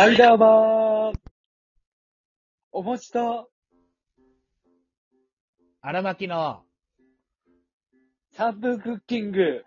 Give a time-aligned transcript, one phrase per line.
[0.00, 1.18] ハイダーバー
[2.72, 3.50] お餅と
[5.82, 6.62] 荒巻の、
[8.34, 9.62] 3分クッキング。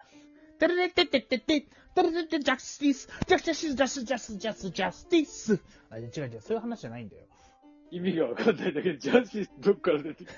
[0.58, 1.68] テレレテテテテ、テ
[2.02, 5.60] レレテジャスティス、ジャスティス、ジャスジャスジャスジャスティス。
[5.92, 7.22] あ、違う違う、そういう話じゃないんだよ。
[7.92, 10.34] 意味がわかんないんだけど、ジャスティスどっから出てきた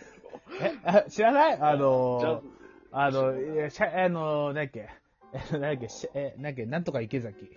[0.59, 1.57] え、あ知らない？
[1.57, 2.43] あのジャのー、
[2.91, 4.89] あの、いやしゃあの、なんだっけ、
[5.33, 7.49] え、なんだっけ、しえ、なんだっけ、なんとか池崎。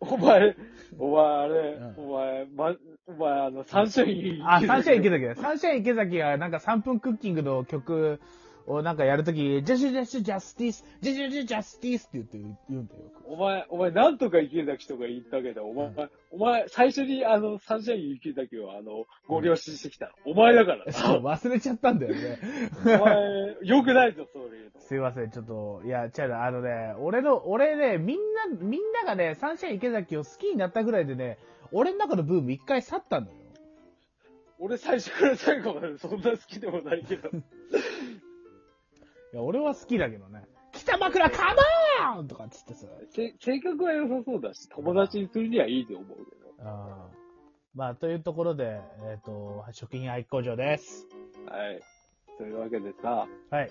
[0.00, 0.56] お前、
[0.98, 2.74] お前あれ、うんお前、ま、
[3.06, 4.48] お前あの、サンシャイン。
[4.48, 5.34] あ、サンシャイン池崎だ。
[5.40, 8.20] サンシャイン池崎がなんか3分クッキングの曲
[8.66, 13.00] をなんかやるとき、ジャシュジャシュジャスティス、ジャシュジャジャスティスって言って言うんだよ。
[13.26, 20.12] お前、お前、なんとか池崎とか言ったけど、お前、うんお前、最初にあの、サンシャイン池崎をあの、ご了承してきたの。
[20.26, 20.92] お前だからな。
[20.92, 22.38] そう、忘れちゃったんだよね。
[22.84, 24.80] お前、よくないぞ、そういうの。
[24.80, 31.38] すいません、ちょっと、いや、違うな、あのね、俺の、俺ね、みんな、みんながね、サンシャイン池崎を好きになったぐらいでね、
[31.72, 33.32] 俺の中のブーム一回去ったのよ。
[34.58, 37.30] 俺最初から最後までそんな好きでもないけど。
[39.32, 40.44] いや、俺は好きだけどね。
[40.72, 41.54] 北枕カ
[42.14, 42.86] モーンとかっつってさ。
[43.10, 46.68] せ性格は良さそうだし、友達にするにはいいと思うけど。
[46.68, 47.20] あー
[47.74, 51.06] まあ、というところで、えっ、と、食品愛好場です。
[51.46, 51.80] はい。
[52.38, 53.70] というわけでさ、はい。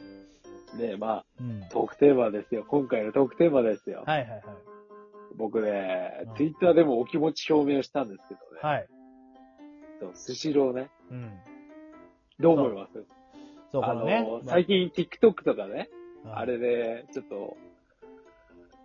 [0.78, 1.68] ねまあ、うん。
[1.70, 2.64] トークテーマですよ。
[2.68, 4.04] 今回のトークテーマですよ。
[4.06, 4.44] はいはいはい。
[5.36, 8.60] 僕ねうん、ツイッターでもお気持ち表明したんですけどね。
[8.62, 8.88] はい。
[10.00, 10.90] そうスシローね。
[11.12, 11.32] うん。
[12.40, 13.06] どう思います？
[13.72, 14.42] そう、こあのねの、。
[14.46, 15.90] 最近 TikTok とかね、
[16.24, 17.58] まああれで、ちょっと、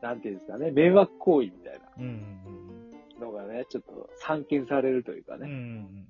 [0.03, 2.91] なんていうんですかね、迷惑行為みたいうんうん
[3.21, 5.43] なのがね、ちょっと散見されるというかうん。
[5.43, 6.07] うんね、うん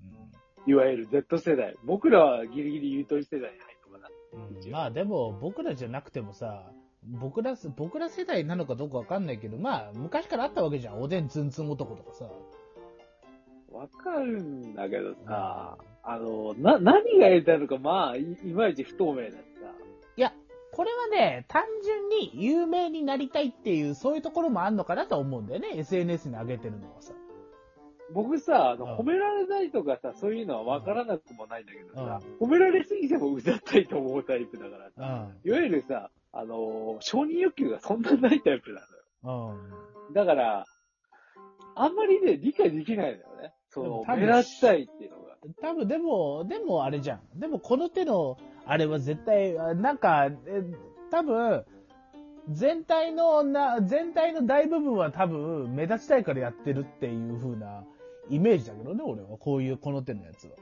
[0.67, 1.77] いわゆる Z 世代。
[1.84, 4.11] 僕らはギリギリゆとり世代に入るのかな。
[4.33, 4.70] うんうん。
[4.70, 6.72] まあでも、僕らじゃなくてもさ、
[7.05, 11.02] 僕ら、僕ら世代なのかどうかわかんないけど、まあ、昔からあったわけじゃん。
[11.02, 12.24] おでんツンツン男とかさ。
[13.70, 19.40] わかるんだけどさ、あの、な、何がやりたいのか、まあい、いまいち不透明だしさ。
[20.16, 20.32] いや、
[20.72, 25.78] これはね、単純に有名になりたいっていう、そういうところもあんのかなと思うんだよね。
[25.78, 27.14] SNS に上げてるのはさ。
[28.12, 35.48] 僕さ、あの、うん褒められないとかさ、そういうのはわからなくもないんだけどさ、褒められすぎてもうざったいと思うタイプだからうさ、ん。
[35.48, 38.82] いわゆるさ、あのー承認欲求がそんなないタイプな
[39.24, 39.54] のよ。
[40.08, 40.14] うん。
[40.14, 40.66] だから、
[41.76, 43.52] あんまりね、理解できないのよね。
[43.70, 45.23] その、目立ちたいっていうのが。
[45.60, 47.38] 多分でも、でもあれじゃん。
[47.38, 50.62] でもこの手の、あれは絶対、あなんか、え
[51.10, 51.64] 多分、
[52.50, 57.84] 全体のな、全体の大部分は多分、目立ちたいからやってるっていう風な
[58.30, 59.38] イメージだけどね、俺は。
[59.38, 60.56] こういう、この手のやつは。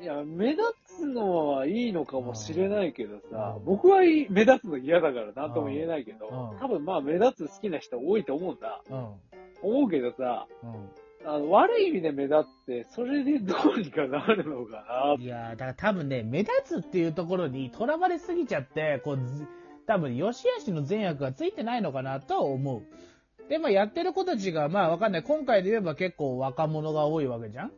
[0.00, 8.80] いや、目立つのはいいのかもしれないけどさう、ん僕は目立つの嫌だから何とも言えないけうどん、多分まあ目立つ好きな人多いと思うんだ。
[8.88, 9.14] うん。
[9.60, 10.88] 思うけどさ、うん。
[11.28, 19.46] あの悪い意味で目立って、それでどうにかなるのかいやーだから多分ね、目立つっていうところにとらわれすぎちゃって、こう、ず
[19.86, 23.48] 多分、良し悪しの善悪がついてないのかなとは思う。
[23.48, 25.22] で、まあ、やってる子たちが、まあ、わかんない。
[25.22, 27.72] 今回で言えば結構若者が多いわけじゃん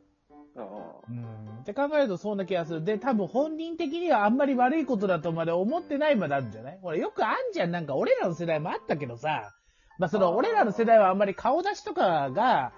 [0.56, 0.64] な。
[1.08, 1.60] うん。
[1.60, 2.84] って考えるとそんな気がする。
[2.84, 6.78] で、多分本人的にはあんまり悪いことだとまで思ってないまであるんじゃない？
[6.82, 7.70] ほら、よくあんじゃん。
[7.70, 9.52] なんか、俺らの世代もあったけどさ、
[9.98, 12.72] まあ、その、俺らの世代はあんまり顔出しとかが、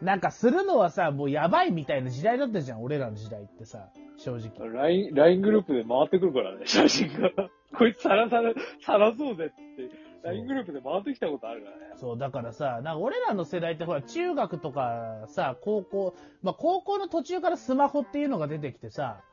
[0.00, 2.82] なんかするのはさ、もうやばいみたいな時代だったじゃん。
[2.82, 4.68] 俺らの時代ってさ、正直。
[4.68, 7.30] LINE、LINE グループで回ってくるからね、 写真が。
[7.76, 9.90] こいつさらさら、さらそうぜって、
[10.22, 11.92] LINE グループで回ってきたことあるからね。
[11.96, 19.28] そう、だからさ、なんか俺らの世代ってほら、中学とかさ、高校、まあ高校の途中からスマホっていうのが出てきてさ、うん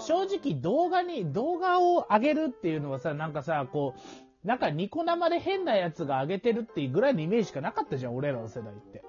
[0.00, 9.04] 正直動画に、動画を上げるっていうのはさ、なんかさ、こう、なんかニコ生で変なやつが上げてるっていうぐらいのイメージしかなかったじゃん、俺らの世代って。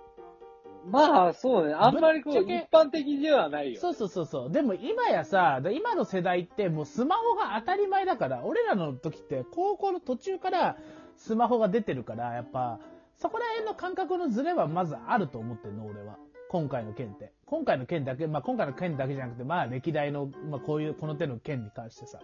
[0.85, 1.73] まあ、そうね。
[1.73, 3.79] あんまりこう、ぶっちゃけ一般的ではないよ。
[3.79, 4.51] そうそうそうそう。
[4.51, 10.77] でも今やさ、で今の世代ってもうスマホが当たり前だから、俺らの時って高校の途中から
[11.17, 12.79] スマホが出てるから、やっぱ、
[13.17, 16.17] そこら辺の感覚のズレはまずあると思ってんの、俺は。
[16.49, 17.31] 今回の件って。
[17.45, 22.19] 今回の件だけ、まあ今回の件だけじゃなくて、まあ歴代の、まあこういう、この手の件に関してさ。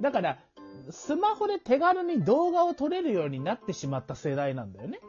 [0.00, 0.38] だから、
[0.90, 5.00] スマホで手軽に動画を撮れるようになってしまった世代なんだよね。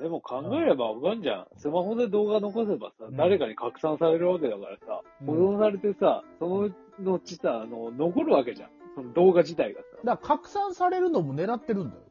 [0.00, 1.46] でも考えればわかんじゃん。
[1.56, 6.70] スマホで動画残せばさ、うん誰かに拡散されるわけだからさ、うん保存されてさ、その
[7.02, 8.70] 後さ、あの、残るわけじゃん。
[8.94, 9.86] その動画自体がさ。
[10.04, 12.02] だから拡散されるのも狙ってるんだよ。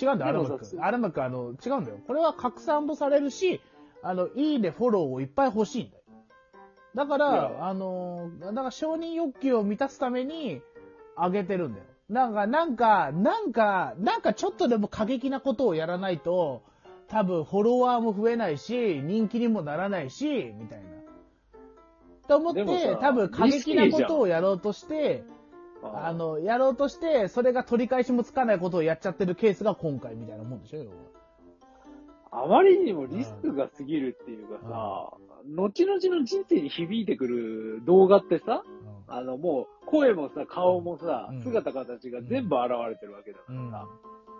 [0.00, 0.84] 違うんだよ、アルマック。
[0.84, 1.98] アルマック、あの、違うんだよ。
[2.06, 3.60] これは拡散もされるし、
[4.02, 6.02] あの、いいね、フォローをいっぱい欲しいんだよ。
[6.94, 10.62] だかいやら、あの、だから承認欲求を満たすために、
[11.16, 11.84] 上げてるんだよ。
[12.10, 16.62] なんか、なんか、なんか、なんかちょっとでも過激なことをやらないと、
[17.06, 20.90] 多分フォロワーも増えないし、人気にもならないし、みたいな。
[22.26, 25.24] と思って多分過激なことをやろうとして、
[25.82, 30.96] あの、やろうとして、それが取り返しもつかないことをやっちゃってるケースが今回みたいなもんでしょ、要は。
[32.32, 35.12] あまりにもリスクが過ぎるっていうかさ、
[35.48, 38.62] 後々の人生に響いてくる動画ってさ、
[39.10, 43.70] あのもう声もさ、顔もさうん、姿形が全部現れてるわけだかうん。
[43.70, 43.88] らさ、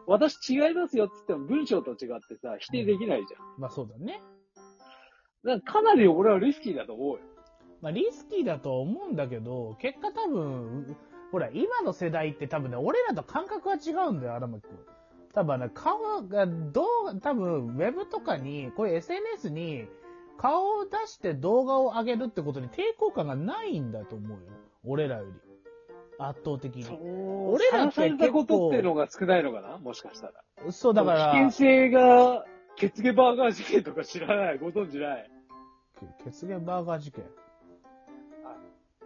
[0.07, 1.97] 私違いますよって言っても文章と違っ
[2.29, 3.61] てさ、否定できないじゃん。
[3.61, 4.21] まあそうだね。
[5.45, 7.19] だからかなり俺はリスキーだと思うよ。
[7.81, 10.97] まあリスキーだと思うんだけど、結果多分、
[11.33, 14.79] ほら、今の世代って多分ね、俺らと感覚が違うんだよ、荒牧君。
[15.33, 16.83] 多分ね、顔が、ど
[17.15, 19.87] う、多分、ウェブとかに、こういう SNS に、
[20.41, 24.39] 顔を出して動画を上げるってことに抵抗感がないんだと思うよ。
[24.85, 25.33] 俺らより。
[26.19, 26.85] 圧倒的に。
[26.89, 29.77] 俺らってさらされたことっていうのが少ないのかな？
[29.77, 30.73] もしかしたら。
[30.73, 32.45] そう、だから、危険性が、
[32.77, 35.31] 血毛バーガー事件とか知らない、ご存知ない？
[36.25, 37.25] 血毛バーガー事件。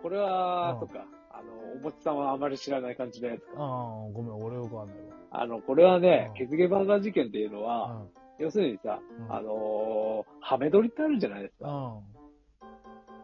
[0.01, 1.05] これはう、んそっか。
[1.31, 3.53] あの、おもちさんはあまり知らない感じのやつか。
[3.57, 3.67] ああ、
[4.13, 7.89] ごめん、俺よくわかんないあの、これはねうん、血毛バーガー事件っていうのわ。
[7.89, 8.03] は、
[8.39, 11.69] 要するにさ、うんあのー、ハメ撮りってあるじゃないですか。
[11.69, 11.97] うん。
[11.97, 12.03] うん。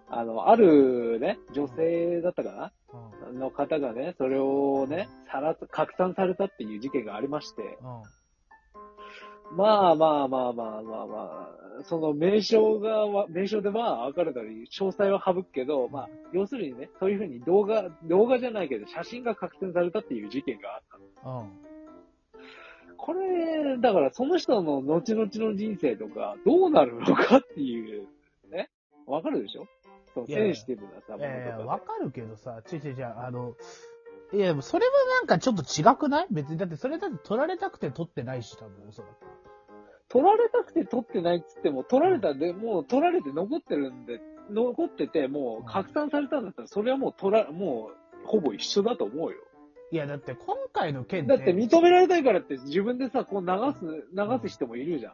[0.08, 2.72] あの、あるね、女性だったかな？
[3.30, 3.38] うん。
[3.38, 9.56] の方がね、それをね、さら、拡散されたっていう事件がありまして、うん。
[9.56, 11.48] まあまあまあまあまあま
[11.80, 20.82] あ、その名称がわ、名称でまあ分かる通り、詳細は省くけど、まあ、要するにね、そういうふうに動画、動画じゃないけど、写真が拡散されたっていう事件があっ
[21.22, 21.40] たの。
[21.40, 21.69] うん。
[23.12, 28.06] これ、だからその人の後々の人生とか、どうなるのかっていう、
[28.52, 28.70] ね、
[29.06, 29.66] わかるでしょ？
[30.14, 33.54] そのいやいやセンシティブなさ、ものとかわかるけどさ、ちょいちょいちょい、あの、
[34.32, 36.26] いや、それはなんかちょっと違くない？
[36.30, 36.58] 別に。
[36.58, 39.12] だってそれだって取られたくて取ってないし、多分、おそらく。
[40.08, 44.20] 取られたくて取ってないっつっても、取られたで、もう取られて残ってるんで、
[44.50, 49.36] 残ってて、もう拡散されたんだったら、それはもう取ら、もう、ほぼ一緒だと思うよ。
[49.92, 55.12] いや、だって今回の件だって認められたいからって自分でさ、こう流す、流す人もいるじゃん。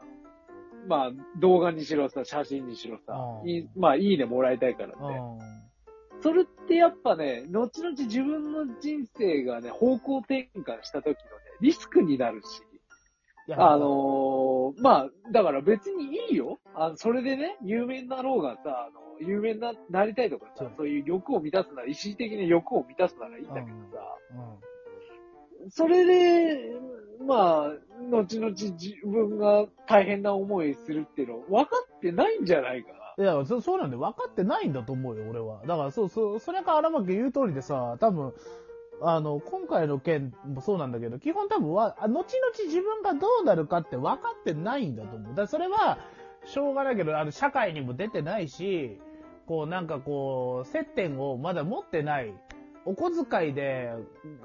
[0.88, 4.96] まあ、動画にしろさ、写真にしろさ、うんまあ、いいねもらいたいからって。
[4.98, 6.22] うん。
[6.22, 11.16] それってやっぱね、後々自分の人生がね、方向転換した時のね、
[11.60, 12.62] リスクになるし、
[13.56, 16.58] あのーまあ、だから別にいいよ。
[16.74, 24.18] あの、それでね、有名なろうがさ、あの、有名な、なりたいとかそう、さそういう欲を満たすなら、意識的な欲を満たすならいいんだけどさ、
[25.62, 25.70] うん。
[25.70, 26.72] それで、
[27.26, 27.70] まあ、
[28.10, 28.74] 後々自
[29.04, 32.96] 分が大変な思いするっていうの分かってないんじゃないかな。
[33.18, 35.62] いや、そそうなんで分かってないんだと思うよ、俺は。
[35.66, 38.34] だから、そうそう、それが荒牧言う通りでさ、多分、
[39.00, 42.24] あの、今回の件もそうなんだけど、基本多分は、あ後々
[42.64, 45.34] 自分がどうなるかって分かってないんだと思う。
[45.34, 45.98] だそれは、
[46.44, 49.00] しょうがないけど、あの、社会にも出てないし、
[49.46, 52.34] こう、なんかこう、接点をまだ持ってない、
[52.84, 53.92] お小遣いで、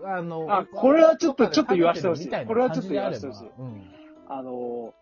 [0.04, 3.84] あの、あこれはちょっとちょっと言わせてほしいこれはちょっと言わせてほしいうん。
[4.28, 4.94] あの、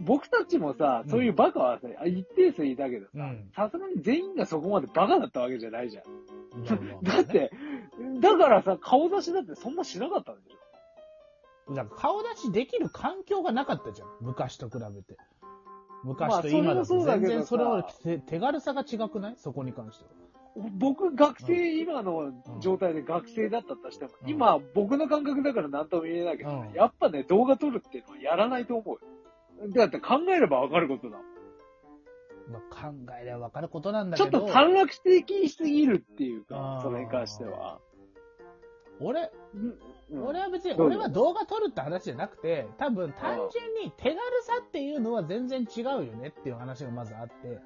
[0.00, 7.02] 僕たちもさ、そういうバカはさ、一定数いたけどさうん、さすがに全員がそこまでバカだったわけじゃないじゃん。
[7.02, 7.50] だって、
[8.20, 14.08] だからさ、顔出しだってそんなしなかったんでしょだから顔出しできる環境がなかったじゃん。
[14.20, 15.16] 昔と比べて。
[16.04, 19.34] 昔まあと今だと全然それはさ手手軽さが違くない？
[19.36, 20.10] そこに関しては。
[20.78, 28.98] 僕、学生、うん今の状態で学生だったとしても、うん今、僕の感覚だから何とも言えないけど、うんやっぱね、動画撮るっていうのはやらないと思
[29.60, 29.68] うよ。
[29.74, 31.26] だって考えればわかることだもん。
[32.52, 32.92] まあ、考
[33.22, 34.38] えれば分かることなんだちょけど。
[34.38, 37.78] っと短絡的すぎるっていうかう、んそれに関しては。
[39.00, 39.74] 俺、うん
[40.12, 47.60] 俺は別に、俺は動画撮るって話じゃなくて、多分単純に手軽さっていうのは全然違うよねっていう話がまずあって。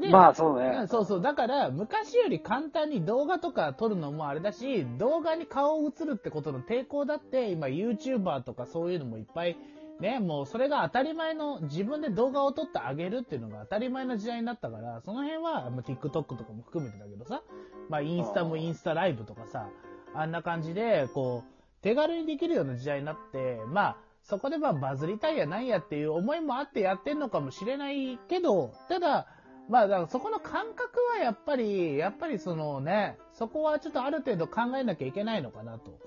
[0.00, 0.88] でまあそううねん。
[0.88, 1.22] そうそう。
[1.22, 9.56] だから、昔より簡単に動画とか撮るのもあれだし、動画に顔を映るってことの抵抗だって、今 YouTuber とかそういうのもいっぱい、
[10.00, 17.42] ね、もうそれが当たり前の、自分で動画を撮ってあげるっていうのが当たり前の時代になったから、その辺は、まあ、TikTok とかも含めてだけどさ、
[17.88, 19.68] まあインスタもインスタライブとかさ、
[20.14, 29.26] あんな感じで、こう、手軽にできるような時代になって、まあ、そこでまあバズりたいやなんやっていう思いもあってやってんのかもしれないけど、ただ、
[29.68, 35.98] まあ、だからそこの感覚はやっぱり、やっぱりそのね、そこはちょっとある程度考えなきゃいけないのかなと。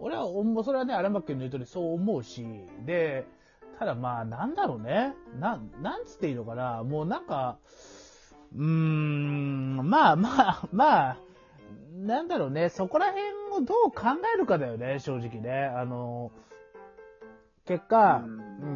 [0.00, 2.44] 俺は思う、それはね、荒牧君の言う通りそう思うし、
[2.84, 3.26] で、
[3.78, 5.14] ただまあ、なんだろうね。
[5.38, 6.82] な、なんつっていいのかな。
[6.84, 7.58] もうなんか、
[8.54, 11.16] うーん、まあまあ、まあ、
[12.06, 12.68] なんだろうね。
[12.68, 14.04] そこら辺をどう考
[14.34, 15.64] えるかだよね、正直ね。
[15.64, 16.32] あの、
[17.66, 18.24] 結果、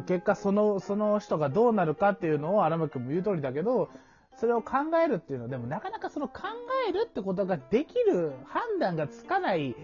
[0.07, 3.89] 結果その、その人がどうなるかっていうのを荒牧君も言う通りだけど、
[4.37, 6.43] それを考えるっていうのは、でもなかなかその考
[6.87, 9.75] えるってことができる判断がつかない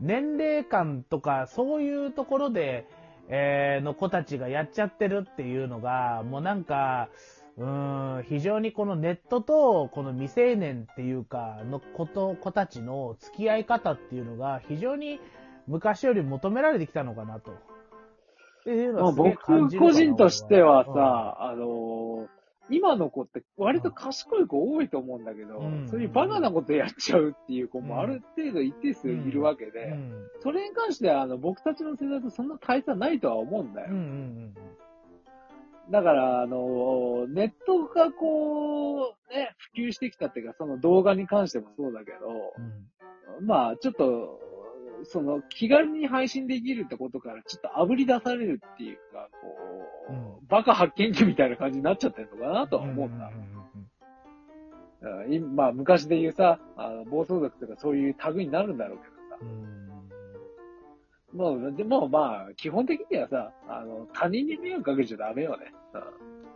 [0.00, 2.86] 年齢感とか、そういうところで、
[3.28, 7.08] えーの子たちがやっちゃってるっていうのが、もうなんか、
[7.56, 15.20] うーん、非常にこのネットと、この未成年っていうか、の子と、子たちの付き合い方っていうのが、非常に
[15.66, 17.52] 昔より求められてきたのかなと。
[17.52, 17.54] っ
[18.64, 19.36] ていうのまあ、は僕
[19.78, 25.88] 個人としては俺さ、あのー今の子って割と賢い子多いと思うんだけど、うん。
[25.88, 30.12] そういうバカなことやっちゃうっていう子もある程度一定数いるわけで、うん。
[30.42, 33.88] それに関してはあの僕たちの世代とそんな大差ないとは思うんだよ。
[33.90, 34.54] うんうん
[35.90, 42.54] だから、あの、ネットがこう、ね、普及してきたっていうか、その動画に関してもそうだけど、
[43.38, 43.46] うん。
[43.46, 44.40] まあ、ちょっと、
[45.04, 49.48] その、気軽に配信できるってことから、ちょっと炙り出されるっていうか、こ
[50.10, 53.30] う、バカ発見器みたいな感じになっちゃってるのかなとは思うんだ。
[55.54, 59.38] まあ、昔で言うさ、あの暴走族とかそういう類になるんだろうけどさ。
[59.42, 59.83] うん
[61.34, 65.72] もう、でもまあ、基本的にはさ、あの、他人に迷惑かけちゃダメよね。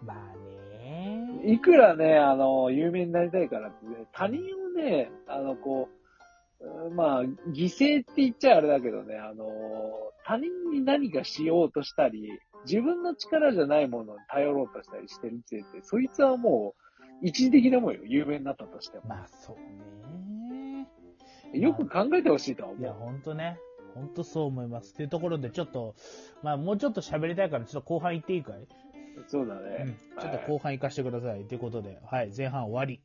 [0.04, 5.88] まあうんねいくらね、あの、有名になりたいからってね、他人をね、あの、こ
[6.60, 9.46] う、うんまあ、犠牲って言っちゃあれだけどね、あの、
[10.24, 19.04] 他人に何かしようとしたり、自分の力じゃないものに頼ろうとしたりしてるってって、そいつはもう、一時的なもんよ、有名になったとしても。
[19.08, 19.56] まあそう
[20.52, 20.88] ね。
[21.54, 22.94] よく考えてほしいとは思いや、う。
[22.94, 23.58] ほんとね。
[23.94, 24.92] ほんとそう思います。
[24.94, 25.94] っていうところで、ちょっと、
[26.42, 28.66] まあもうちょっと喋りたいから、ちょっと後半行っていいかい、
[29.26, 29.96] そうだうんね。
[30.20, 31.44] ちょっと後半行かしてください。
[31.44, 33.00] ということで、はい、前半終わり。